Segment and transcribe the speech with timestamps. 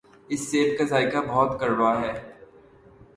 [0.27, 2.13] اس سیب کا ذائقہ بہت کڑوا ہے۔